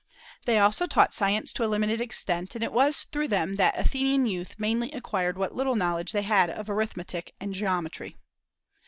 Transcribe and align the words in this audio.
They 0.45 0.57
also 0.57 0.87
taught 0.87 1.13
science 1.13 1.53
to 1.53 1.63
a 1.63 1.69
limited 1.69 2.01
extent, 2.01 2.55
and 2.55 2.63
it 2.63 2.73
was 2.73 3.03
through 3.11 3.27
them 3.27 3.53
that 3.57 3.77
Athenian 3.77 4.25
youth 4.25 4.55
mainly 4.57 4.91
acquired 4.93 5.37
what 5.37 5.53
little 5.53 5.75
knowledge 5.75 6.11
they 6.11 6.23
had 6.23 6.49
of 6.49 6.71
arithmetic 6.71 7.35
and 7.39 7.53
geometry. 7.53 8.17